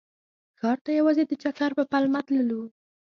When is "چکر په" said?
1.43-1.83